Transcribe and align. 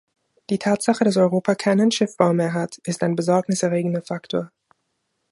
Die 0.49 0.57
Tatsache, 0.57 1.03
dass 1.03 1.15
Europa 1.15 1.53
keinen 1.53 1.91
Schiffbau 1.91 2.33
mehr 2.33 2.53
hat, 2.55 2.79
ist 2.85 3.03
ein 3.03 3.15
besorgniserregender 3.15 4.01
Faktor. 4.01 4.51